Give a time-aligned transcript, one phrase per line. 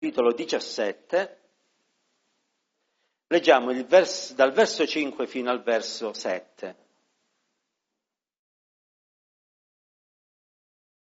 [0.00, 1.40] capitolo 17,
[3.26, 6.76] leggiamo vers- dal verso 5 fino al verso 7.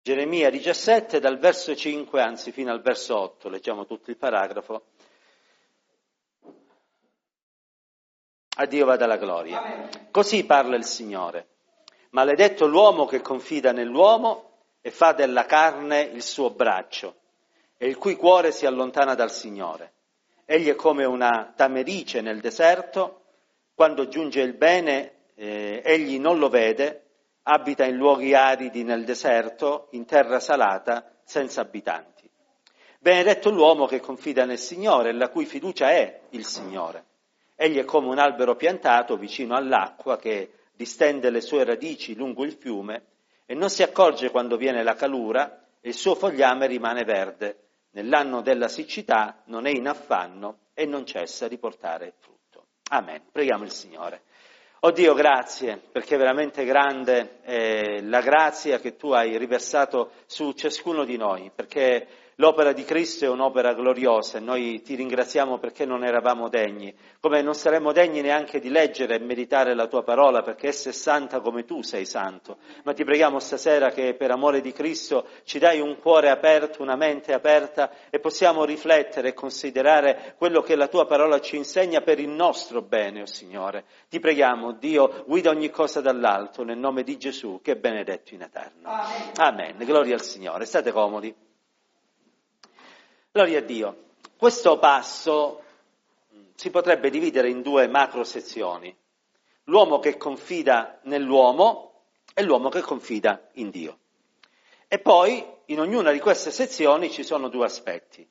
[0.04, 4.86] Geremia 17 dal verso 5, anzi fino al verso 8, leggiamo tutto il paragrafo.
[8.58, 9.90] A Dio vada la gloria.
[10.12, 11.48] Così parla il Signore.
[12.12, 17.24] Maledetto l'uomo che confida nell'uomo e fa della carne il suo braccio
[17.78, 19.94] e il cui cuore si allontana dal Signore.
[20.46, 23.22] Egli è come una tamerice nel deserto,
[23.74, 27.04] quando giunge il bene eh, egli non lo vede,
[27.44, 32.30] abita in luoghi aridi nel deserto, in terra salata, senza abitanti.
[33.00, 37.04] Benedetto l'uomo che confida nel Signore, la cui fiducia è il Signore.
[37.56, 42.54] Egli è come un albero piantato vicino all'acqua che distende le sue radici lungo il
[42.54, 43.06] fiume
[43.46, 47.65] e non si accorge quando viene la calura e il suo fogliame rimane verde
[47.96, 52.68] nell'anno della siccità non è in affanno e non cessa di portare frutto.
[52.90, 53.24] Amen.
[53.32, 54.24] Preghiamo il Signore.
[54.82, 61.06] Oh grazie, perché è veramente grande è la grazia che tu hai riversato su ciascuno
[61.06, 62.08] di noi, perché
[62.40, 67.42] L'opera di Cristo è un'opera gloriosa e noi ti ringraziamo perché non eravamo degni, come
[67.42, 71.40] non saremmo degni neanche di leggere e meditare la tua parola perché essa è santa
[71.40, 72.58] come tu sei santo.
[72.84, 76.98] Ma ti preghiamo stasera che per amore di Cristo ci dai un cuore aperto, una
[76.98, 82.20] mente aperta e possiamo riflettere e considerare quello che la tua parola ci insegna per
[82.20, 83.86] il nostro bene, o oh Signore.
[84.10, 88.42] Ti preghiamo, Dio, guida ogni cosa dall'alto nel nome di Gesù che è benedetto in
[88.42, 88.90] eterno.
[88.90, 89.32] Amen.
[89.38, 89.86] Amen.
[89.86, 90.66] Gloria al Signore.
[90.66, 91.34] State comodi.
[93.36, 94.04] Gloria a Dio.
[94.38, 95.62] Questo passo
[96.56, 98.96] si potrebbe dividere in due macro sezioni.
[99.66, 104.00] L'uomo che confida nell'uomo e l'uomo che confida in Dio.
[104.88, 108.26] E poi in ognuna di queste sezioni ci sono due aspetti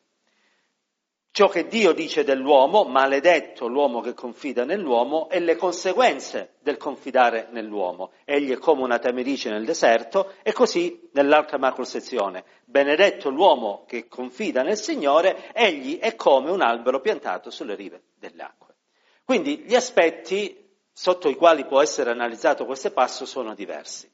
[1.35, 7.49] ciò che Dio dice dell'uomo, maledetto l'uomo che confida nell'uomo, e le conseguenze del confidare
[7.51, 8.13] nell'uomo.
[8.25, 12.45] Egli è come una tamerice nel deserto, e così nell'altra macro sezione.
[12.65, 18.43] Benedetto l'uomo che confida nel Signore, egli è come un albero piantato sulle rive delle
[18.45, 18.77] acque.
[19.25, 24.09] Quindi gli aspetti sotto i quali può essere analizzato questo passo sono diversi.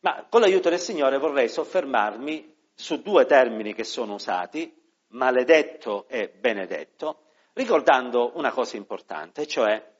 [0.00, 6.28] Ma con l'aiuto del Signore vorrei soffermarmi su due termini che sono usati, maledetto e
[6.28, 9.94] benedetto, ricordando una cosa importante, cioè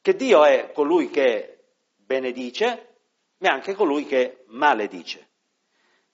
[0.00, 1.64] che Dio è colui che
[1.96, 2.96] benedice,
[3.38, 5.28] ma anche colui che maledice.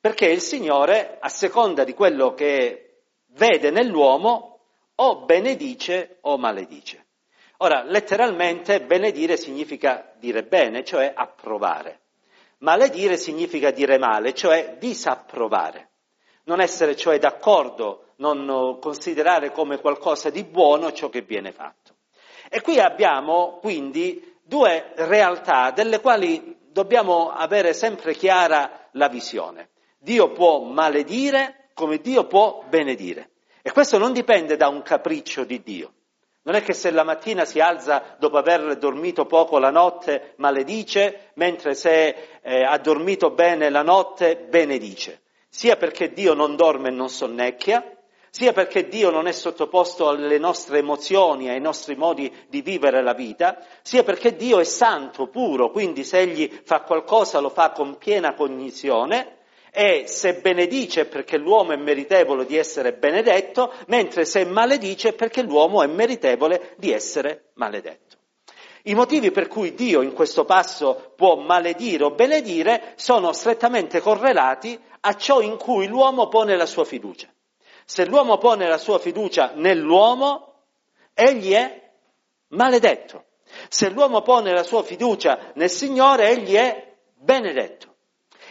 [0.00, 4.50] Perché il Signore, a seconda di quello che vede nell'uomo,
[4.96, 7.06] o benedice o maledice.
[7.58, 12.00] Ora, letteralmente benedire significa dire bene, cioè approvare.
[12.58, 15.90] Maledire significa dire male, cioè disapprovare.
[16.44, 21.96] Non essere cioè d'accordo non considerare come qualcosa di buono ciò che viene fatto.
[22.48, 29.70] E qui abbiamo quindi due realtà delle quali dobbiamo avere sempre chiara la visione.
[29.98, 33.30] Dio può maledire come Dio può benedire.
[33.62, 35.92] E questo non dipende da un capriccio di Dio.
[36.42, 41.32] Non è che se la mattina si alza dopo aver dormito poco la notte maledice,
[41.34, 45.22] mentre se eh, ha dormito bene la notte benedice.
[45.48, 47.84] Sia perché Dio non dorme e non sonnecchia,
[48.30, 53.12] sia perché Dio non è sottoposto alle nostre emozioni, ai nostri modi di vivere la
[53.12, 57.98] vita, sia perché Dio è santo, puro, quindi se Egli fa qualcosa lo fa con
[57.98, 59.38] piena cognizione
[59.72, 65.82] e se benedice perché l'uomo è meritevole di essere benedetto, mentre se maledice perché l'uomo
[65.82, 68.16] è meritevole di essere maledetto.
[68.84, 74.78] I motivi per cui Dio in questo passo può maledire o benedire sono strettamente correlati
[75.00, 77.28] a ciò in cui l'uomo pone la sua fiducia.
[77.90, 80.66] Se l'uomo pone la sua fiducia nell'uomo,
[81.12, 81.90] egli è
[82.50, 83.24] maledetto.
[83.68, 87.96] Se l'uomo pone la sua fiducia nel Signore, egli è benedetto.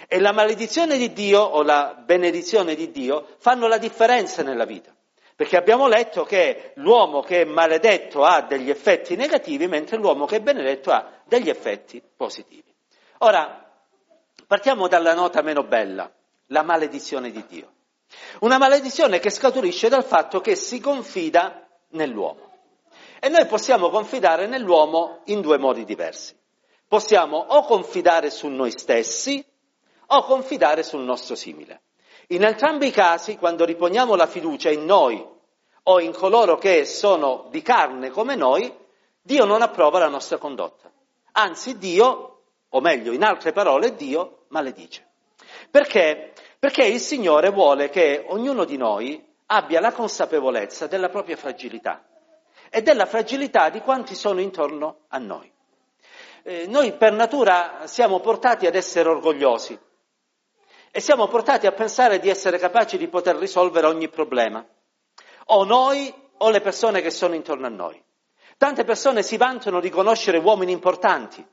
[0.10, 4.94] E la maledizione di Dio o la benedizione di Dio fanno la differenza nella vita.
[5.38, 10.35] Perché abbiamo letto che l'uomo che è maledetto ha degli effetti negativi, mentre l'uomo che
[10.35, 12.76] è benedetto ha degli effetti positivi.
[13.20, 13.72] Ora,
[14.46, 16.12] partiamo dalla nota meno bella,
[16.47, 17.78] la maledizione di Dio.
[18.40, 22.47] Una maledizione che scaturisce dal fatto che si confida nell'uomo.
[23.20, 26.38] E noi possiamo confidare nell'uomo in due modi diversi.
[26.88, 29.46] Possiamo o confidare su noi stessi
[30.08, 31.82] o confidare sul nostro simile.
[32.29, 35.23] In entrambi i casi, quando riponiamo la fiducia in noi
[35.84, 38.73] o in coloro che sono di carne come noi,
[39.22, 40.91] Dio non approva la nostra condotta.
[41.34, 45.08] Anzi, Dio, o meglio, in altre parole, Dio maledice.
[45.70, 52.06] Perché perché il Signore vuole che ognuno di noi abbia la consapevolezza della propria fragilità
[52.70, 55.52] e della fragilità di quanti sono intorno a noi.
[56.44, 59.78] Eh, noi per natura siamo portati ad essere orgogliosi
[60.91, 64.66] e siamo portati a pensare di essere capaci di poter risolvere ogni problema,
[65.46, 68.02] o noi o le persone che sono intorno a noi.
[68.58, 71.46] Tante persone si vantano di conoscere uomini importanti,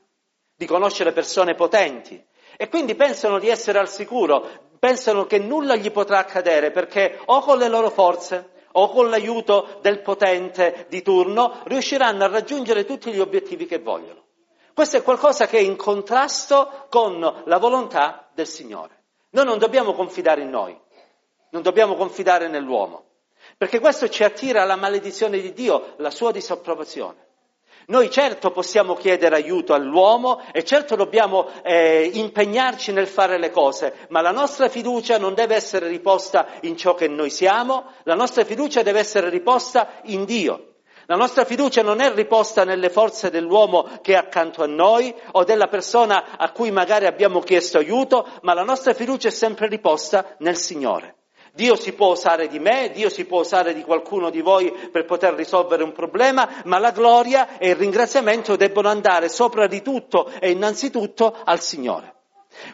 [0.55, 2.21] di conoscere persone potenti
[2.57, 7.39] e quindi pensano di essere al sicuro, pensano che nulla gli potrà accadere perché o
[7.41, 13.11] con le loro forze o con l'aiuto del potente di turno riusciranno a raggiungere tutti
[13.11, 14.25] gli obiettivi che vogliono.
[14.73, 19.05] Questo è qualcosa che è in contrasto con la volontà del Signore.
[19.31, 20.79] Noi non dobbiamo confidare in noi,
[21.49, 23.05] non dobbiamo confidare nell'uomo,
[23.57, 27.26] perché questo ci attira alla maledizione di Dio, la sua disapprovazione.
[27.89, 34.07] Noi certo possiamo chiedere aiuto all'uomo e certo dobbiamo eh, impegnarci nel fare le cose,
[34.09, 38.43] ma la nostra fiducia non deve essere riposta in ciò che noi siamo, la nostra
[38.43, 40.73] fiducia deve essere riposta in Dio.
[41.05, 45.45] La nostra fiducia non è riposta nelle forze dell'uomo che è accanto a noi o
[45.45, 50.35] della persona a cui magari abbiamo chiesto aiuto, ma la nostra fiducia è sempre riposta
[50.39, 51.15] nel Signore.
[51.57, 55.05] Dio si può usare di me, Dio si può usare di qualcuno di voi per
[55.05, 60.29] poter risolvere un problema, ma la gloria e il ringraziamento debbono andare sopra di tutto
[60.39, 62.13] e innanzitutto al Signore.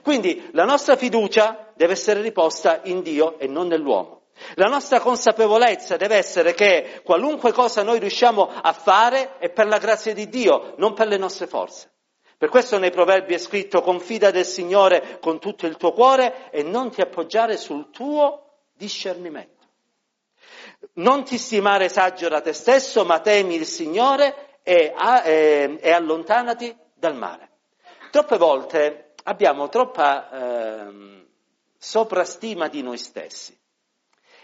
[0.03, 4.24] Quindi la nostra fiducia deve essere riposta in Dio e non nell'uomo.
[4.56, 9.77] La nostra consapevolezza deve essere che qualunque cosa noi riusciamo a fare è per la
[9.77, 11.89] grazia di Dio, non per le nostre forze.
[12.38, 16.63] Per questo nei proverbi è scritto confida del Signore con tutto il tuo cuore e
[16.63, 18.43] non ti appoggiare sul tuo
[18.83, 19.62] discernimento.
[20.95, 24.94] Non ti stimare saggio da te stesso, ma temi il Signore e,
[25.25, 27.50] e, e allontanati dal male.
[28.12, 31.25] Troppe volte abbiamo troppa eh,
[31.77, 33.57] soprastima di noi stessi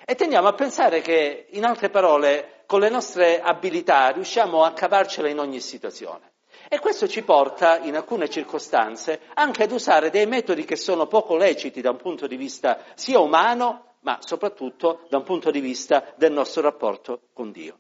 [0.06, 5.28] e tendiamo a pensare che, in altre parole, con le nostre abilità riusciamo a cavarcela
[5.28, 6.32] in ogni situazione.
[6.68, 11.36] E questo ci porta, in alcune circostanze, anche ad usare dei metodi che sono poco
[11.36, 16.14] leciti da un punto di vista sia umano ma soprattutto da un punto di vista
[16.16, 17.78] del nostro rapporto con Dio.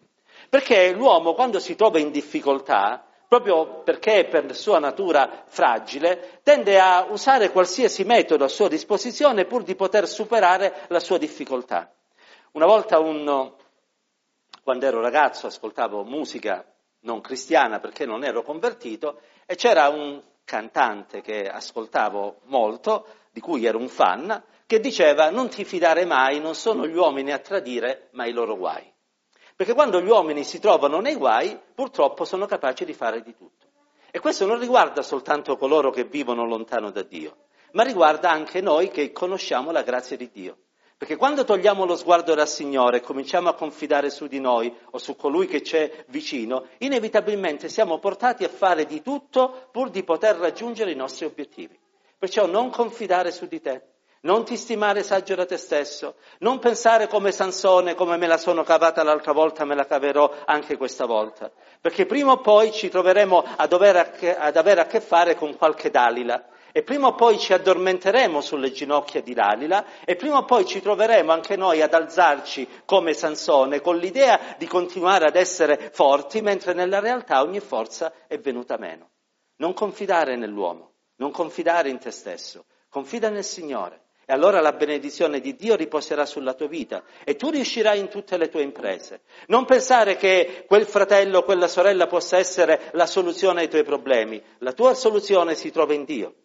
[0.49, 7.05] Perché l'uomo quando si trova in difficoltà, proprio perché per sua natura fragile, tende a
[7.09, 11.93] usare qualsiasi metodo a sua disposizione pur di poter superare la sua difficoltà.
[12.53, 13.53] Una volta un,
[14.63, 16.65] quando ero ragazzo ascoltavo musica
[17.01, 23.65] non cristiana perché non ero convertito e c'era un cantante che ascoltavo molto, di cui
[23.65, 28.09] ero un fan, che diceva non ti fidare mai, non sono gli uomini a tradire,
[28.11, 28.83] ma i loro guai.
[29.55, 33.65] Perché quando gli uomini si trovano nei guai, purtroppo sono capaci di fare di tutto.
[34.11, 38.91] E questo non riguarda soltanto coloro che vivono lontano da Dio, ma riguarda anche noi
[38.91, 40.57] che conosciamo la grazia di Dio.
[40.95, 44.99] Perché quando togliamo lo sguardo dal Signore e cominciamo a confidare su di noi o
[44.99, 50.35] su colui che c'è vicino, inevitabilmente siamo portati a fare di tutto pur di poter
[50.35, 51.75] raggiungere i nostri obiettivi.
[52.19, 57.07] Perciò non confidare su di te, non ti stimare saggio da te stesso, non pensare
[57.07, 61.49] come Sansone, come me la sono cavata l'altra volta, me la caverò anche questa volta,
[61.79, 65.89] perché prima o poi ci troveremo a dover ad avere a che fare con qualche
[65.89, 66.43] Dalila.
[66.71, 69.83] E prima o poi ci addormenteremo sulle ginocchia di Dalila.
[70.05, 74.67] E prima o poi ci troveremo anche noi ad alzarci come Sansone con l'idea di
[74.67, 79.09] continuare ad essere forti mentre nella realtà ogni forza è venuta meno.
[79.55, 85.39] Non confidare nell'uomo, non confidare in te stesso, confida nel Signore e allora la benedizione
[85.39, 89.21] di Dio riposerà sulla tua vita e tu riuscirai in tutte le tue imprese.
[89.47, 94.39] Non pensare che quel fratello o quella sorella possa essere la soluzione ai tuoi problemi.
[94.59, 96.35] La tua soluzione si trova in Dio.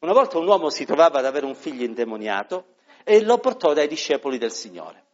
[0.00, 3.86] Una volta un uomo si trovava ad avere un figlio indemoniato e lo portò dai
[3.86, 5.04] discepoli del Signore.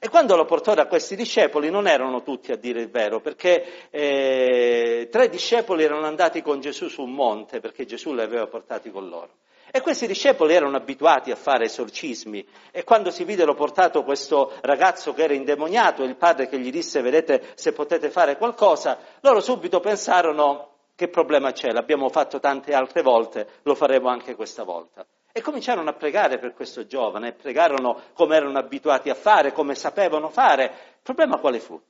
[0.00, 3.88] E quando lo portò da questi discepoli non erano tutti a dire il vero, perché
[3.90, 8.90] eh, tre discepoli erano andati con Gesù su un monte, perché Gesù li aveva portati
[8.90, 9.34] con loro.
[9.72, 15.12] E questi discepoli erano abituati a fare esorcismi e quando si videro portato questo ragazzo
[15.12, 19.78] che era indemoniato, il padre che gli disse vedete se potete fare qualcosa, loro subito
[19.78, 25.06] pensarono che problema c'è, l'abbiamo fatto tante altre volte, lo faremo anche questa volta.
[25.32, 30.30] E cominciarono a pregare per questo giovane, pregarono come erano abituati a fare, come sapevano
[30.30, 30.64] fare.
[30.64, 31.80] Il problema quale fu?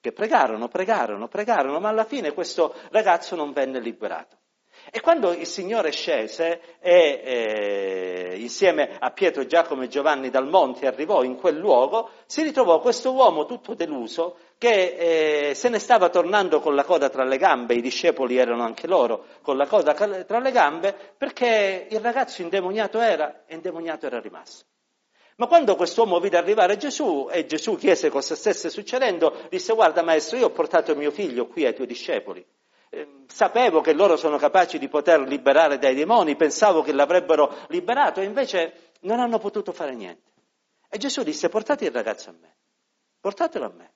[0.00, 4.36] Che pregarono, pregarono, pregarono, ma alla fine questo ragazzo non venne liberato.
[4.90, 10.86] E quando il Signore scese e eh, insieme a Pietro, Giacomo e Giovanni dal monte
[10.86, 16.08] arrivò in quel luogo, si ritrovò questo uomo tutto deluso che eh, se ne stava
[16.08, 19.92] tornando con la coda tra le gambe, i discepoli erano anche loro con la coda
[19.92, 24.64] tra le gambe, perché il ragazzo indemoniato era e indemoniato era rimasto.
[25.36, 30.38] Ma quando quest'uomo vide arrivare Gesù e Gesù chiese cosa stesse succedendo, disse guarda maestro,
[30.38, 32.44] io ho portato mio figlio qui ai tuoi discepoli.
[32.90, 38.20] Eh, sapevo che loro sono capaci di poter liberare dai demoni, pensavo che l'avrebbero liberato
[38.20, 40.32] e invece non hanno potuto fare niente.
[40.90, 42.56] E Gesù disse portate il ragazzo a me,
[43.20, 43.92] portatelo a me.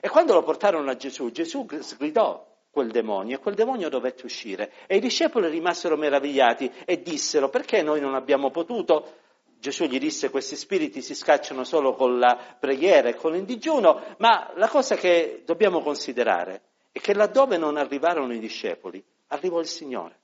[0.00, 4.72] E quando lo portarono a Gesù, Gesù sgridò quel demonio e quel demonio dovette uscire.
[4.86, 9.18] E i discepoli rimasero meravigliati e dissero perché noi non abbiamo potuto?
[9.58, 14.14] Gesù gli disse questi spiriti si scacciano solo con la preghiera e con il digiuno,
[14.18, 19.66] ma la cosa che dobbiamo considerare è che laddove non arrivarono i discepoli, arrivò il
[19.66, 20.18] Signore.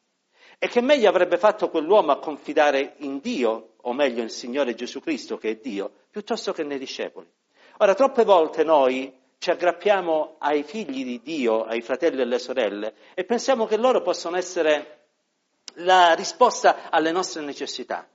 [0.58, 5.00] E che meglio avrebbe fatto quell'uomo a confidare in Dio, o meglio il Signore Gesù
[5.00, 7.30] Cristo che è Dio, piuttosto che nei discepoli.
[7.78, 12.94] Ora, troppe volte noi ci aggrappiamo ai figli di Dio, ai fratelli e alle sorelle,
[13.14, 15.08] e pensiamo che loro possano essere
[15.74, 18.08] la risposta alle nostre necessità.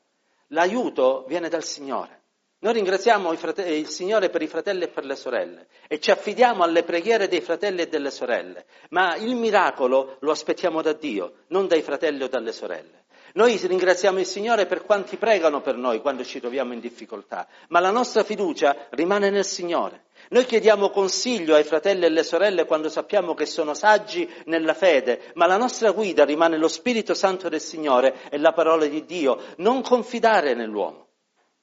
[0.48, 2.21] L'aiuto viene dal Signore.
[2.64, 6.84] Noi ringraziamo il Signore per i fratelli e per le sorelle e ci affidiamo alle
[6.84, 11.82] preghiere dei fratelli e delle sorelle, ma il miracolo lo aspettiamo da Dio, non dai
[11.82, 13.06] fratelli o dalle sorelle.
[13.34, 17.80] Noi ringraziamo il Signore per quanti pregano per noi quando ci troviamo in difficoltà, ma
[17.80, 20.04] la nostra fiducia rimane nel Signore.
[20.30, 25.32] Noi chiediamo consiglio ai fratelli e alle sorelle quando sappiamo che sono saggi nella fede,
[25.34, 29.40] ma la nostra guida rimane lo Spirito Santo del Signore e la parola di Dio.
[29.58, 31.08] Non confidare nell'uomo.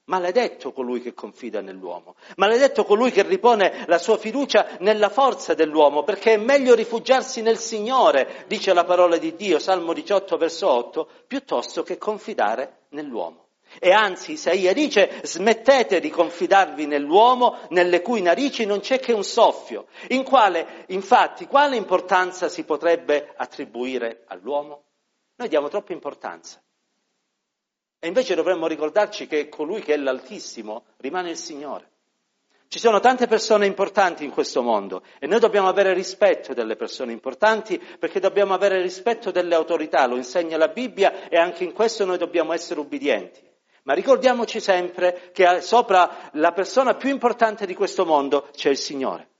[0.08, 6.02] Maledetto colui che confida nell'uomo, maledetto colui che ripone la sua fiducia nella forza dell'uomo,
[6.02, 11.08] perché è meglio rifugiarsi nel Signore, dice la parola di Dio, Salmo 18, verso 8,
[11.26, 13.48] piuttosto che confidare nell'uomo.
[13.78, 19.24] E anzi, Isaia dice, smettete di confidarvi nell'uomo, nelle cui narici non c'è che un
[19.24, 19.88] soffio.
[20.08, 24.84] In quale, infatti, quale importanza si potrebbe attribuire all'uomo?
[25.36, 26.62] Noi diamo troppa importanza.
[28.00, 31.90] E invece dovremmo ricordarci che colui che è l'Altissimo rimane il Signore.
[32.68, 37.12] Ci sono tante persone importanti in questo mondo e noi dobbiamo avere rispetto delle persone
[37.12, 42.04] importanti perché dobbiamo avere rispetto delle autorità, lo insegna la Bibbia e anche in questo
[42.04, 43.40] noi dobbiamo essere ubbidienti.
[43.84, 49.30] Ma ricordiamoci sempre che sopra la persona più importante di questo mondo c'è il Signore.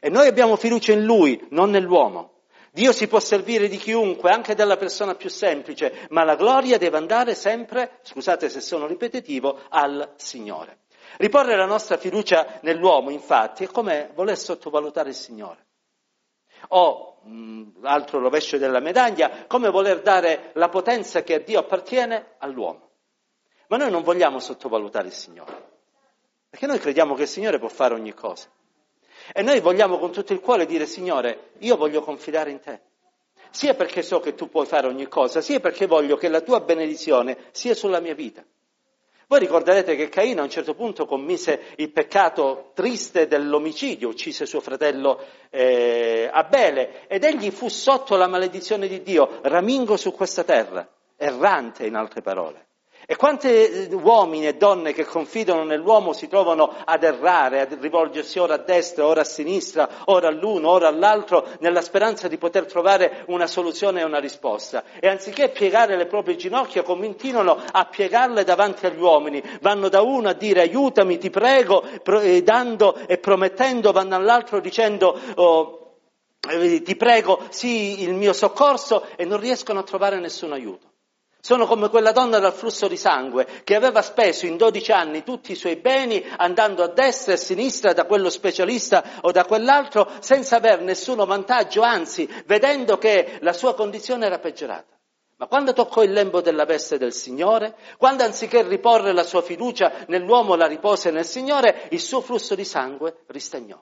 [0.00, 2.35] E noi abbiamo fiducia in Lui, non nell'uomo.
[2.76, 6.98] Dio si può servire di chiunque, anche della persona più semplice, ma la gloria deve
[6.98, 10.80] andare sempre, scusate se sono ripetitivo, al Signore.
[11.16, 15.64] Riporre la nostra fiducia nell'uomo, infatti, è come voler sottovalutare il Signore.
[16.68, 22.34] O, mh, altro rovescio della medaglia, come voler dare la potenza che a Dio appartiene
[22.40, 22.90] all'uomo.
[23.68, 25.70] Ma noi non vogliamo sottovalutare il Signore,
[26.50, 28.50] perché noi crediamo che il Signore può fare ogni cosa.
[29.32, 32.80] E noi vogliamo con tutto il cuore dire, Signore, io voglio confidare in te.
[33.50, 36.60] Sia perché so che tu puoi fare ogni cosa, sia perché voglio che la tua
[36.60, 38.44] benedizione sia sulla mia vita.
[39.28, 44.60] Voi ricorderete che Caino a un certo punto commise il peccato triste dell'omicidio, uccise suo
[44.60, 50.88] fratello eh, Abele ed egli fu sotto la maledizione di Dio, ramingo su questa terra,
[51.16, 52.65] errante in altre parole.
[53.08, 58.40] E quanti eh, uomini e donne che confidano nell'uomo si trovano ad errare, a rivolgersi
[58.40, 63.22] ora a destra, ora a sinistra, ora all'uno, ora all'altro, nella speranza di poter trovare
[63.28, 64.82] una soluzione e una risposta.
[64.98, 69.40] E anziché piegare le proprie ginocchia, continuano a piegarle davanti agli uomini.
[69.60, 71.84] Vanno da uno a dire aiutami, ti prego,
[72.20, 75.98] e dando e promettendo, vanno all'altro dicendo oh,
[76.50, 80.85] eh, ti prego, sì, il mio soccorso, e non riescono a trovare nessun aiuto.
[81.46, 85.52] Sono come quella donna dal flusso di sangue che aveva speso in 12 anni tutti
[85.52, 90.10] i suoi beni andando a destra e a sinistra da quello specialista o da quell'altro
[90.18, 94.98] senza aver nessuno vantaggio, anzi vedendo che la sua condizione era peggiorata.
[95.36, 100.04] Ma quando toccò il lembo della veste del Signore, quando anziché riporre la sua fiducia
[100.08, 103.80] nell'uomo la ripose nel Signore, il suo flusso di sangue ristagnò.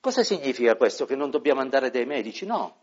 [0.00, 1.04] Cosa significa questo?
[1.04, 2.46] Che non dobbiamo andare dai medici?
[2.46, 2.76] No.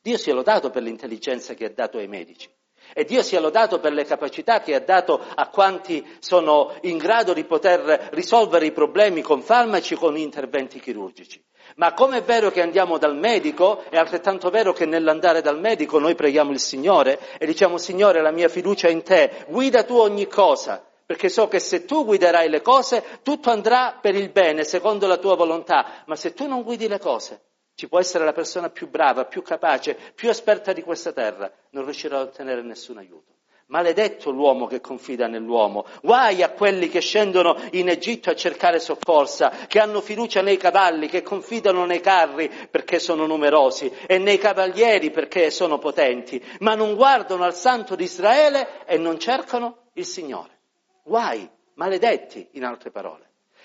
[0.00, 2.48] Dio si è lodato per l'intelligenza che ha dato ai medici.
[2.94, 7.32] E Dio sia lodato per le capacità che ha dato a quanti sono in grado
[7.32, 11.42] di poter risolvere i problemi con farmaci, con interventi chirurgici.
[11.76, 15.98] Ma come è vero che andiamo dal medico, è altrettanto vero che nell'andare dal medico
[15.98, 19.96] noi preghiamo il Signore e diciamo Signore la mia fiducia è in te, guida tu
[19.96, 24.64] ogni cosa, perché so che se tu guiderai le cose tutto andrà per il bene,
[24.64, 27.40] secondo la tua volontà, ma se tu non guidi le cose
[27.76, 31.84] ci può essere la persona più brava, più capace, più esperta di questa terra, non
[31.84, 33.34] riuscirà ad ottenere nessun aiuto.
[33.66, 35.84] Maledetto l'uomo che confida nell'uomo.
[36.00, 41.08] Guai a quelli che scendono in Egitto a cercare soccorsa, che hanno fiducia nei cavalli,
[41.08, 46.94] che confidano nei carri perché sono numerosi e nei cavalieri perché sono potenti, ma non
[46.94, 50.60] guardano al santo di Israele e non cercano il Signore.
[51.02, 53.24] Guai maledetti, in altre parole.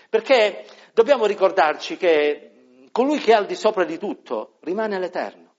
[0.10, 2.51] Perché dobbiamo ricordarci che
[2.92, 5.50] colui che è al di sopra di tutto rimane l'Eterno.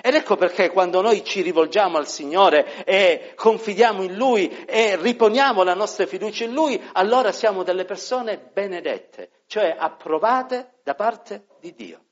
[0.00, 5.62] Ed ecco perché quando noi ci rivolgiamo al Signore e confidiamo in Lui e riponiamo
[5.62, 11.74] la nostra fiducia in Lui, allora siamo delle persone benedette, cioè approvate da parte di
[11.74, 12.04] Dio.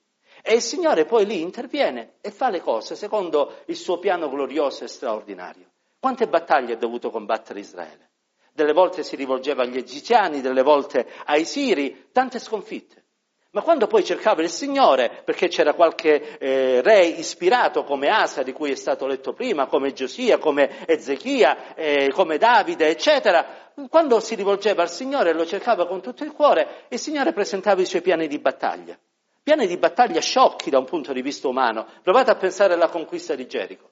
[0.42, 4.84] E il Signore poi lì interviene e fa le cose secondo il suo piano glorioso
[4.84, 5.70] e straordinario.
[5.98, 8.10] Quante battaglie ha dovuto combattere Israele?
[8.52, 13.04] Delle volte si rivolgeva agli egiziani, delle volte ai siri, tante sconfitte.
[13.52, 18.52] Ma quando poi cercava il Signore, perché c'era qualche eh, re ispirato come Asa, di
[18.52, 24.36] cui è stato letto prima, come Giosia, come Ezechia, eh, come Davide, eccetera, quando si
[24.36, 28.02] rivolgeva al Signore e lo cercava con tutto il cuore, il Signore presentava i suoi
[28.02, 28.96] piani di battaglia.
[29.42, 31.86] Piani di battaglia sciocchi da un punto di vista umano.
[32.02, 33.90] Provate a pensare alla conquista di Gerico.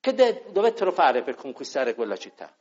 [0.00, 2.52] Che de- dovettero fare per conquistare quella città?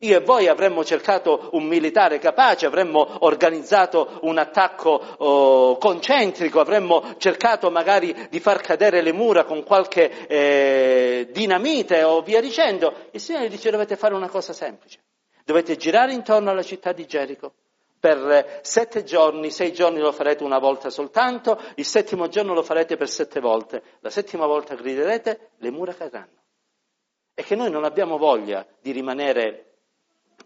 [0.00, 7.14] Io e voi avremmo cercato un militare capace, avremmo organizzato un attacco oh, concentrico, avremmo
[7.16, 13.08] cercato magari di far cadere le mura con qualche eh, dinamite o via dicendo.
[13.12, 15.00] Il Signore dice dovete fare una cosa semplice.
[15.46, 17.54] Dovete girare intorno alla città di Gerico.
[17.98, 22.96] Per sette giorni, sei giorni lo farete una volta soltanto, il settimo giorno lo farete
[22.96, 23.82] per sette volte.
[24.00, 26.42] La settima volta griderete, le mura cadranno.
[27.32, 29.65] E che noi non abbiamo voglia di rimanere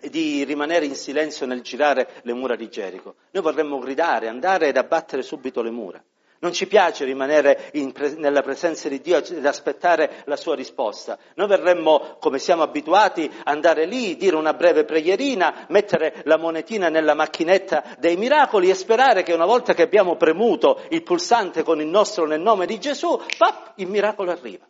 [0.09, 3.16] di rimanere in silenzio nel girare le mura di Gerico.
[3.33, 6.02] Noi vorremmo gridare, andare ed abbattere subito le mura.
[6.42, 11.19] Non ci piace rimanere pre- nella presenza di Dio ed aspettare la sua risposta.
[11.35, 17.12] Noi verremmo, come siamo abituati, andare lì, dire una breve preghierina, mettere la monetina nella
[17.12, 21.88] macchinetta dei miracoli e sperare che una volta che abbiamo premuto il pulsante con il
[21.88, 24.66] nostro nel nome di Gesù, pap, il miracolo arriva.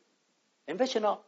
[0.65, 1.23] E invece no,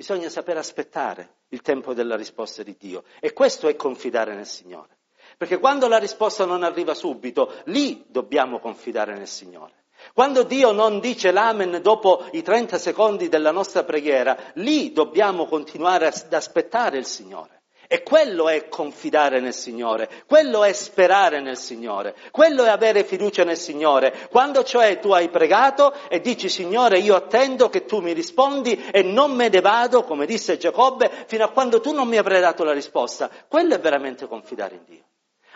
[0.00, 3.04] bisogna saper aspettare il tempo della risposta di Dio.
[3.20, 4.96] E questo è confidare nel Signore.
[5.36, 9.84] Perché quando la risposta non arriva subito, lì dobbiamo confidare nel Signore.
[10.14, 16.06] Quando Dio non dice l'amen dopo i 30 secondi della nostra preghiera, lì dobbiamo continuare
[16.06, 17.59] ad aspettare il Signore.
[17.92, 23.42] E quello è confidare nel Signore, quello è sperare nel Signore, quello è avere fiducia
[23.42, 24.28] nel Signore.
[24.30, 29.02] Quando cioè tu hai pregato e dici Signore io attendo che tu mi rispondi e
[29.02, 32.62] non me ne vado, come disse Giacobbe, fino a quando tu non mi avrai dato
[32.62, 35.04] la risposta, quello è veramente confidare in Dio.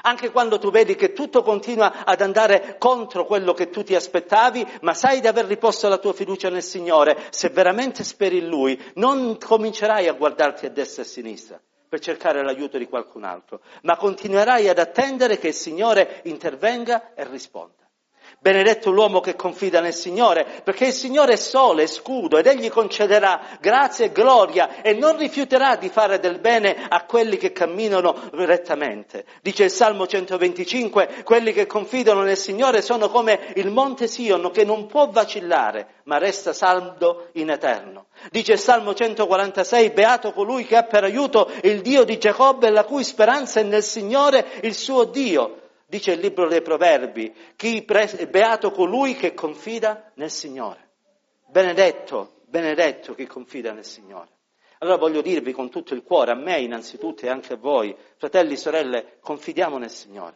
[0.03, 4.66] Anche quando tu vedi che tutto continua ad andare contro quello che tu ti aspettavi,
[4.81, 8.77] ma sai di aver riposto la tua fiducia nel Signore, se veramente speri in Lui,
[8.94, 11.61] non comincerai a guardarti a destra e a sinistra
[11.95, 17.25] per cercare l'aiuto di qualcun altro, ma continuerai ad attendere che il Signore intervenga e
[17.25, 17.84] risponda.
[18.45, 23.41] Benedetto l'uomo che confida nel Signore, perché il Signore è sole, scudo, ed Egli concederà
[23.59, 29.25] grazia e gloria e non rifiuterà di fare del bene a quelli che camminano rettamente.
[29.41, 34.67] Dice il Salmo 125, quelli che confidano nel Signore sono come il monte Sion che
[34.67, 38.09] non può vacillare, ma resta saldo in eterno.
[38.31, 42.85] Dice il Salmo 146, beato colui che ha per aiuto il Dio di Giacobbe, la
[42.85, 45.61] cui speranza è nel Signore, il suo Dio
[45.95, 47.33] Dice il libro dei Proverbi,
[47.87, 50.91] pre- beato colui che confida nel Signore.
[51.47, 54.29] Benedetto, benedetto chi confida nel Signore.
[54.79, 58.55] Allora voglio dirvi con tutto il cuore, a me innanzitutto e anche a voi, fratelli
[58.55, 60.35] e sorelle, confidiamo nel Signore.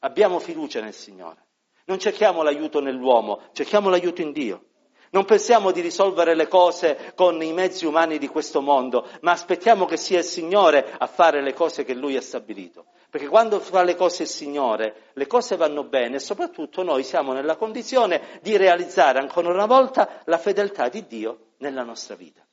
[0.00, 1.46] Abbiamo fiducia nel Signore.
[1.86, 4.64] Non cerchiamo l'aiuto nell'uomo, cerchiamo l'aiuto in Dio.
[5.12, 9.86] Non pensiamo di risolvere le cose con i mezzi umani di questo mondo, ma aspettiamo
[9.86, 12.84] che sia il Signore a fare le cose che Lui ha stabilito.
[13.10, 17.32] Perché quando fa le cose il Signore, le cose vanno bene e soprattutto noi siamo
[17.32, 22.46] nella condizione di realizzare ancora una volta la fedeltà di Dio nella nostra vita.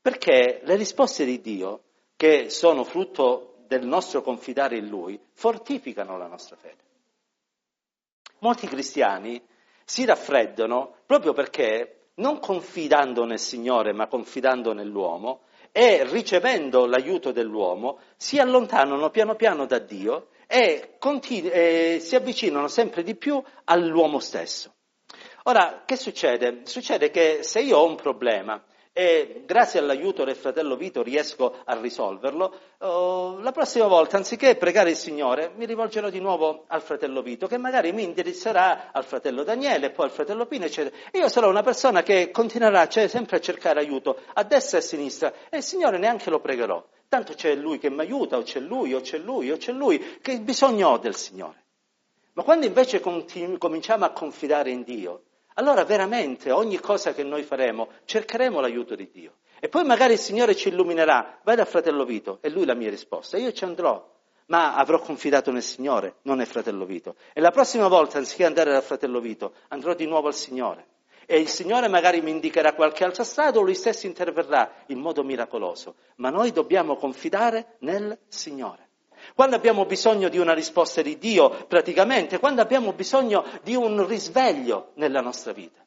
[0.00, 1.82] Perché le risposte di Dio,
[2.16, 6.82] che sono frutto del nostro confidare in Lui, fortificano la nostra fede.
[8.38, 9.40] Molti cristiani
[9.84, 17.98] si raffreddano proprio perché, non confidando nel Signore ma confidando nell'uomo, e ricevendo l'aiuto dell'uomo
[18.16, 24.20] si allontanano piano piano da Dio e, continu- e si avvicinano sempre di più all'uomo
[24.20, 24.74] stesso.
[25.44, 26.60] Ora, che succede?
[26.64, 31.80] Succede che se io ho un problema e grazie all'aiuto del fratello Vito riesco a
[31.80, 37.22] risolverlo, oh, la prossima volta anziché pregare il Signore mi rivolgerò di nuovo al fratello
[37.22, 40.94] Vito che magari mi indirizzerà al fratello Daniele, poi al fratello Pino eccetera.
[41.10, 44.80] E io sarò una persona che continuerà cioè, sempre a cercare aiuto a destra e
[44.80, 46.84] a sinistra e il Signore neanche lo pregherò.
[47.08, 50.18] Tanto c'è lui che mi aiuta, o c'è lui, o c'è lui, o c'è lui,
[50.22, 51.66] che bisogno ho del Signore.
[52.34, 57.42] Ma quando invece continu- cominciamo a confidare in Dio, allora veramente ogni cosa che noi
[57.42, 59.34] faremo cercheremo l'aiuto di Dio.
[59.60, 62.90] E poi magari il Signore ci illuminerà, vai dal fratello Vito, è lui la mia
[62.90, 64.10] risposta, io ci andrò.
[64.46, 67.16] ma avrò confidato nel Signore, non nel fratello Vito.
[67.32, 70.86] E la prossima volta, anziché andare dal fratello Vito, andrò di nuovo al Signore.
[71.26, 75.22] E il Signore magari mi indicherà qualche altra strada o lui stesso interverrà in modo
[75.22, 75.94] miracoloso.
[76.16, 78.88] Ma noi dobbiamo confidare nel Signore.
[79.34, 84.90] Quando abbiamo bisogno di una risposta di Dio, praticamente, quando abbiamo bisogno di un risveglio
[84.94, 85.82] nella nostra vita.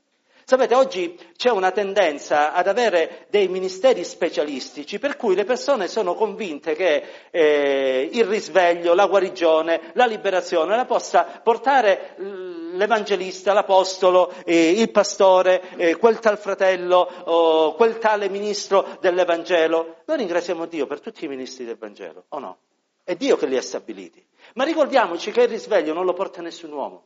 [0.47, 6.13] Sapete, oggi c'è una tendenza ad avere dei ministeri specialistici per cui le persone sono
[6.13, 14.69] convinte che eh, il risveglio, la guarigione, la liberazione la possa portare l'evangelista, l'apostolo, eh,
[14.69, 20.01] il pastore, eh, quel tal fratello, oh, quel tale ministro dell'Evangelo.
[20.05, 22.57] Noi ringraziamo Dio per tutti i ministri del Vangelo, o no?
[23.05, 24.25] È Dio che li ha stabiliti.
[24.55, 27.05] Ma ricordiamoci che il risveglio non lo porta nessun uomo.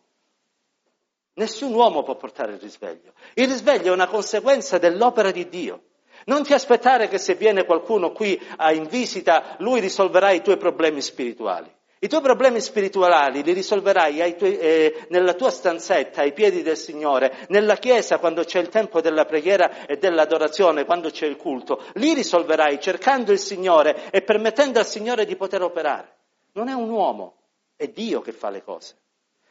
[1.33, 3.12] Nessun uomo può portare il risveglio.
[3.33, 5.83] Il risveglio è una conseguenza dell'opera di Dio.
[6.25, 8.39] Non ti aspettare che se viene qualcuno qui
[8.73, 11.69] in visita, lui risolverà i tuoi problemi spirituali.
[12.01, 17.45] I tuoi problemi spirituali li risolverai tuoi, eh, nella tua stanzetta, ai piedi del Signore,
[17.49, 21.83] nella chiesa quando c'è il tempo della preghiera e dell'adorazione, quando c'è il culto.
[21.95, 26.15] Li risolverai cercando il Signore e permettendo al Signore di poter operare.
[26.53, 27.35] Non è un uomo,
[27.75, 28.95] è Dio che fa le cose.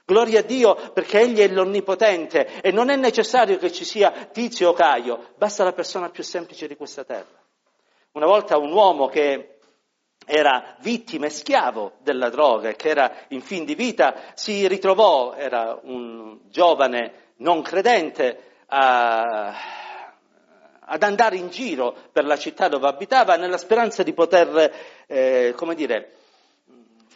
[0.06, 4.70] Gloria a Dio perché Egli è l'Onnipotente e non è necessario che ci sia Tizio
[4.70, 7.44] o Caio, basta la persona più semplice di questa terra.
[8.12, 9.57] Una volta un uomo che
[10.26, 15.34] era vittima e schiavo della droga e che era in fin di vita si ritrovò,
[15.34, 19.54] era un giovane non credente, a,
[20.80, 24.72] ad andare in giro per la città dove abitava nella speranza di poter,
[25.06, 26.12] eh, come dire,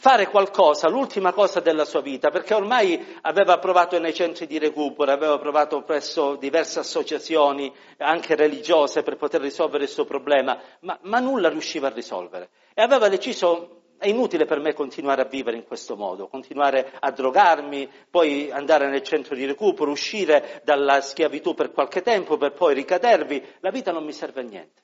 [0.02, 5.12] fare qualcosa, l'ultima cosa della sua vita, perché ormai aveva provato nei centri di recupero,
[5.12, 11.20] aveva provato presso diverse associazioni, anche religiose, per poter risolvere il suo problema, ma, ma
[11.20, 12.50] nulla riusciva a risolvere.
[12.74, 17.12] E aveva deciso è inutile per me continuare a vivere in questo modo, continuare a
[17.12, 22.74] drogarmi, poi andare nel centro di recupero, uscire dalla schiavitù per qualche tempo per poi
[22.74, 23.40] ricadervi.
[23.60, 24.82] La vita non mi serve a niente.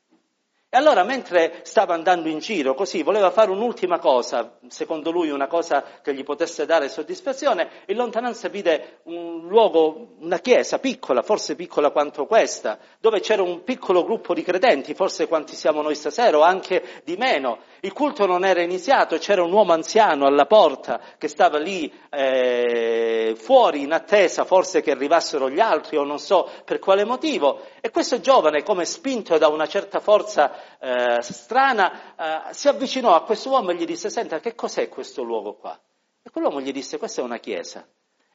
[0.71, 5.47] E allora, mentre stava andando in giro così, voleva fare un'ultima cosa, secondo lui una
[5.47, 11.57] cosa che gli potesse dare soddisfazione, in lontananza vide un luogo, una chiesa piccola, forse
[11.57, 16.37] piccola quanto questa, dove c'era un piccolo gruppo di credenti, forse quanti siamo noi stasera,
[16.37, 17.61] o anche di meno.
[17.81, 23.35] Il culto non era iniziato, c'era un uomo anziano alla porta che stava lì eh,
[23.39, 27.63] fuori in attesa, forse che arrivassero gli altri, o non so per quale motivo.
[27.81, 33.23] E questo giovane, come spinto da una certa forza eh, strana, eh, si avvicinò a
[33.23, 35.79] questo uomo e gli disse, senta, che cos'è questo luogo qua?
[36.23, 37.87] E quell'uomo gli disse, questa è una chiesa.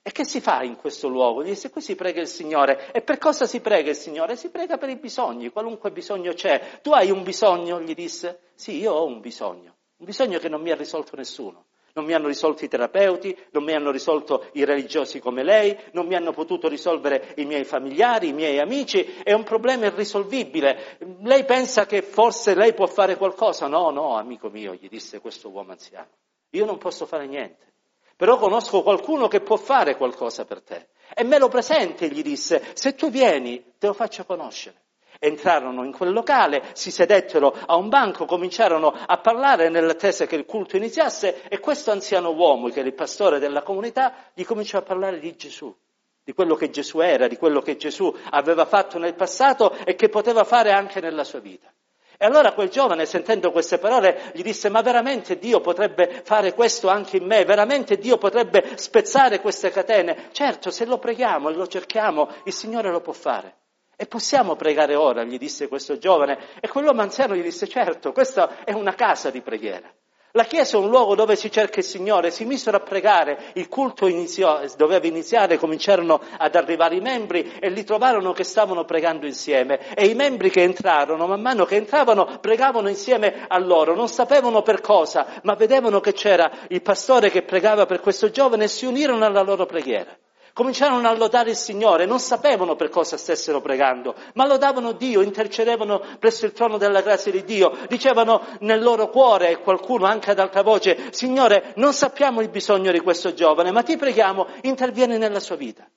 [0.05, 1.43] E che si fa in questo luogo?
[1.43, 2.91] Gli disse, qui si prega il Signore.
[2.91, 4.35] E per cosa si prega il Signore?
[4.35, 6.79] Si prega per i bisogni, qualunque bisogno c'è.
[6.81, 7.79] Tu hai un bisogno?
[7.79, 8.51] Gli disse.
[8.53, 9.75] Sì, io ho un bisogno.
[9.97, 11.65] Un bisogno che non mi ha risolto nessuno.
[11.93, 16.07] Non mi hanno risolto i terapeuti, non mi hanno risolto i religiosi come lei, non
[16.07, 20.97] mi hanno potuto risolvere i miei familiari, i miei amici, è un problema irrisolvibile.
[21.21, 23.67] Lei pensa che forse lei può fare qualcosa?
[23.67, 26.09] No, no, amico mio, gli disse questo uomo anziano.
[26.51, 27.73] Io non posso fare niente.
[28.15, 30.89] Però conosco qualcuno che può fare qualcosa per te.
[31.13, 34.82] E me lo presenti, gli disse, se tu vieni te lo faccio conoscere
[35.23, 40.45] entrarono in quel locale, si sedettero a un banco, cominciarono a parlare nell'attesa che il
[40.45, 44.81] culto iniziasse e questo anziano uomo, che era il pastore della comunità, gli cominciò a
[44.81, 45.73] parlare di Gesù,
[46.21, 50.09] di quello che Gesù era, di quello che Gesù aveva fatto nel passato e che
[50.09, 51.71] poteva fare anche nella sua vita.
[52.17, 56.89] E allora quel giovane, sentendo queste parole, gli disse, ma veramente Dio potrebbe fare questo
[56.89, 57.45] anche in me?
[57.45, 60.29] Veramente Dio potrebbe spezzare queste catene?
[60.31, 63.61] Certo, se lo preghiamo e lo cerchiamo, il Signore lo può fare.
[63.95, 66.37] E possiamo pregare ora, gli disse questo giovane.
[66.59, 69.91] E quell'uomo anziano gli disse, certo, questa è una casa di preghiera.
[70.35, 73.69] La chiesa è un luogo dove si cerca il Signore, si misero a pregare, il
[73.69, 79.27] culto iniziò, doveva iniziare, cominciarono ad arrivare i membri e li trovarono che stavano pregando
[79.27, 84.07] insieme e i membri che entrarono, man mano che entravano, pregavano insieme a loro, non
[84.07, 88.69] sapevano per cosa, ma vedevano che c'era il pastore che pregava per questo giovane e
[88.69, 90.17] si unirono alla loro preghiera.
[90.53, 95.99] Cominciarono a lodare il Signore, non sapevano per cosa stessero pregando, ma lodavano Dio, intercedevano
[96.19, 100.61] presso il trono della grazia di Dio, dicevano nel loro cuore, qualcuno anche ad alta
[100.61, 105.55] voce, Signore, non sappiamo il bisogno di questo giovane, ma ti preghiamo, intervieni nella sua
[105.55, 105.89] vita.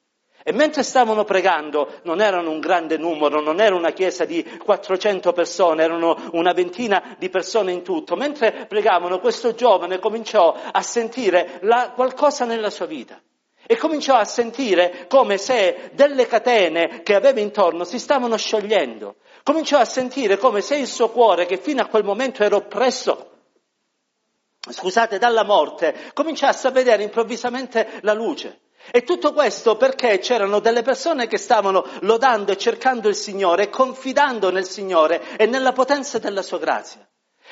[0.43, 5.35] E mentre stavano pregando, non erano un grande numero, non era una chiesa di 400
[5.35, 11.59] persone, erano una ventina di persone in tutto, mentre pregavano questo giovane cominciò a sentire
[11.61, 13.21] la, qualcosa nella sua vita
[13.67, 19.17] e cominciò a sentire come se delle catene che aveva intorno si stavano sciogliendo.
[19.43, 23.31] Cominciò a sentire come se il suo cuore, che fino a quel momento era oppresso
[24.73, 28.61] scusate, dalla morte, cominciasse a vedere improvvisamente la luce.
[28.91, 34.51] E tutto questo perché c'erano delle persone che stavano lodando e cercando il Signore, confidando
[34.51, 37.07] nel Signore e nella potenza della sua grazia.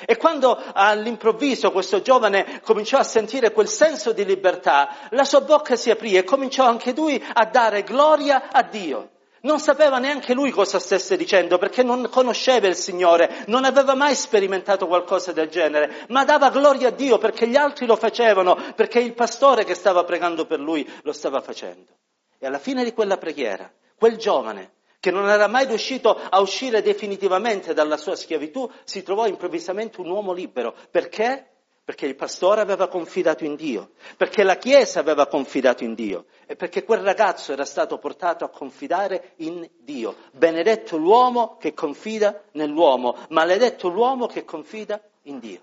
[0.06, 5.76] E quando all'improvviso questo giovane cominciò a sentire quel senso di libertà, la sua bocca
[5.76, 9.10] si aprì e cominciò anche lui a dare gloria a Dio.
[9.44, 14.14] Non sapeva neanche lui cosa stesse dicendo perché non conosceva il Signore, non aveva mai
[14.14, 19.00] sperimentato qualcosa del genere, ma dava gloria a Dio perché gli altri lo facevano, perché
[19.00, 21.92] il pastore che stava pregando per lui lo stava facendo.
[22.38, 24.72] E alla fine di quella preghiera, quel giovane
[25.04, 30.08] che non era mai riuscito a uscire definitivamente dalla sua schiavitù, si trovò improvvisamente un
[30.08, 30.74] uomo libero.
[30.90, 31.46] Perché?
[31.84, 36.56] Perché il pastore aveva confidato in Dio, perché la Chiesa aveva confidato in Dio e
[36.56, 40.16] perché quel ragazzo era stato portato a confidare in Dio.
[40.32, 45.60] Benedetto l'uomo che confida nell'uomo, maledetto l'uomo che confida in Dio.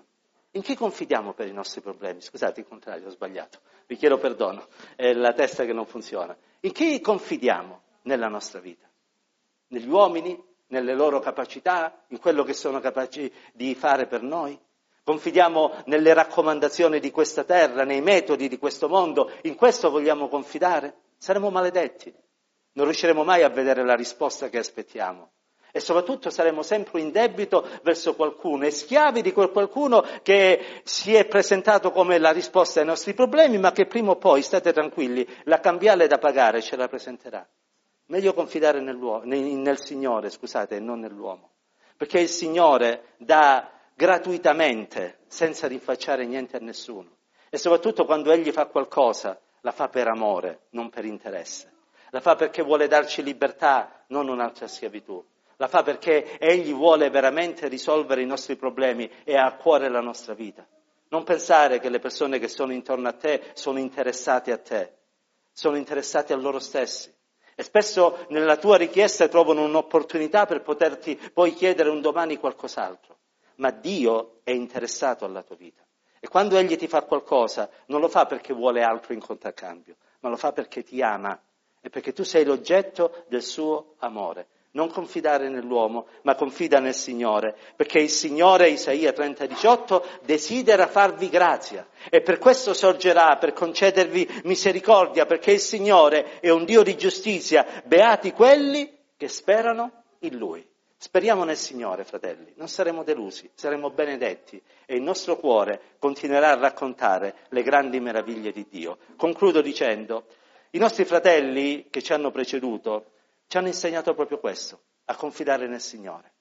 [0.52, 2.20] In chi confidiamo per i nostri problemi?
[2.20, 3.58] Scusate, il contrario, ho sbagliato.
[3.88, 6.36] Vi chiedo perdono, è la testa che non funziona.
[6.60, 8.90] In chi confidiamo nella nostra vita?
[9.72, 10.38] Negli uomini?
[10.68, 12.04] Nelle loro capacità?
[12.08, 14.58] In quello che sono capaci di fare per noi?
[15.02, 20.94] Confidiamo nelle raccomandazioni di questa terra, nei metodi di questo mondo, in questo vogliamo confidare?
[21.16, 22.12] Saremo maledetti,
[22.72, 25.30] non riusciremo mai a vedere la risposta che aspettiamo
[25.72, 31.14] e soprattutto saremo sempre in debito verso qualcuno e schiavi di quel qualcuno che si
[31.14, 35.26] è presentato come la risposta ai nostri problemi, ma che prima o poi, state tranquilli,
[35.44, 37.48] la cambiale da pagare ce la presenterà.
[38.12, 41.52] Meglio confidare nel, Signore, scusate, e non nell'uomo,
[41.96, 47.08] perché il Signore dà gratuitamente, senza rinfacciare niente a nessuno.
[47.48, 51.72] E soprattutto quando Egli fa qualcosa, la fa per amore, non per interesse.
[52.10, 55.24] La fa perché vuole darci libertà, non un'altra schiavitù.
[55.56, 60.02] La fa perché Egli vuole veramente risolvere i nostri problemi e ha a cuore la
[60.02, 60.66] nostra vita.
[61.08, 64.96] Non pensare che le persone che sono intorno a te sono interessate a te,
[65.50, 67.10] sono interessate a loro stessi.
[67.54, 73.16] E spesso nella tua richiesta trovano un'opportunità per poterti poi chiedere un domani qualcos'altro
[73.56, 75.82] ma Dio è interessato alla tua vita.
[76.18, 80.28] E quando Egli ti fa qualcosa, non lo fa perché vuole altro in contraccambio, ma
[80.28, 81.40] lo fa perché ti ama
[81.80, 84.48] e perché tu sei l'oggetto del suo amore.
[84.74, 91.28] Non confidare nell'uomo, ma confida nel Signore, perché il Signore, Isaia 30, 18, desidera farvi
[91.28, 96.96] grazia e per questo sorgerà, per concedervi misericordia, perché il Signore è un Dio di
[96.96, 100.66] giustizia, beati quelli che sperano in Lui.
[100.96, 106.58] Speriamo nel Signore, fratelli, non saremo delusi, saremo benedetti e il nostro cuore continuerà a
[106.58, 108.98] raccontare le grandi meraviglie di Dio.
[109.16, 110.26] Concludo dicendo,
[110.70, 113.06] i nostri fratelli che ci hanno preceduto
[113.52, 116.36] ci hanno insegnato proprio questo, a confidare nel Signore.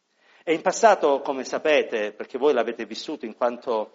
[0.45, 3.91] E in passato, come sapete, perché voi l'avete vissuto in quanto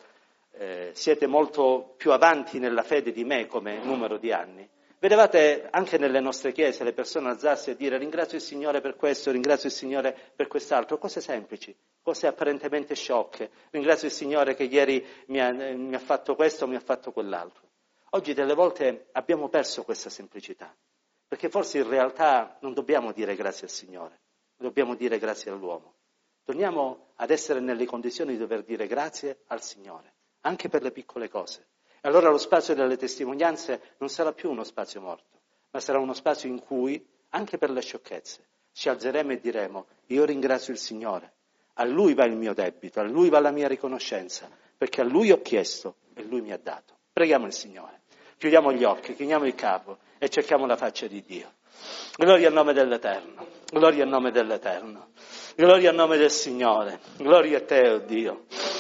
[0.51, 5.99] eh, siete molto più avanti nella fede di me come numero di anni, Vedevate anche
[5.99, 9.75] nelle nostre chiese le persone alzarsi e dire ringrazio il Signore per questo, ringrazio il
[9.75, 13.51] Signore per quest'altro, cose semplici, cose apparentemente sciocche.
[13.71, 17.69] Ringrazio il Signore che ieri mi ha, mi ha fatto questo, mi ha fatto quell'altro.
[18.11, 20.75] Oggi delle volte abbiamo perso questa semplicità,
[21.29, 24.21] perché forse in realtà non dobbiamo dire grazie al Signore,
[24.57, 25.95] dobbiamo dire grazie all'uomo.
[26.45, 31.29] Torniamo ad essere nelle condizioni di dover dire grazie al Signore, anche per le piccole
[31.29, 31.67] cose.
[32.03, 36.49] Allora lo spazio delle testimonianze non sarà più uno spazio morto, ma sarà uno spazio
[36.49, 41.33] in cui, anche per le sciocchezze, ci alzeremo e diremo, io ringrazio il Signore,
[41.75, 45.33] a Lui va il mio debito, a Lui va la mia riconoscenza, perché a Lui
[45.33, 46.95] ho chiesto e Lui mi ha dato.
[47.13, 48.03] Preghiamo il Signore,
[48.37, 51.53] chiudiamo gli occhi, chiniamo il capo e cerchiamo la faccia di Dio.
[52.17, 55.09] Gloria al nome dell'Eterno, gloria al nome dell'Eterno,
[55.55, 58.45] gloria al nome del Signore, gloria a te, oh Dio.